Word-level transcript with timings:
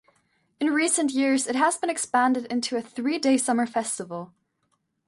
In 0.59 0.73
recent 0.73 1.11
years 1.11 1.45
it 1.45 1.53
has 1.55 1.77
been 1.77 1.91
expanded 1.91 2.45
into 2.45 2.75
a 2.75 2.81
three-day 2.81 3.37
summer 3.37 3.67
festival. 3.67 4.33